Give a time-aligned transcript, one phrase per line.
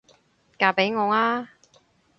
[0.57, 1.47] 嫁畀我吖？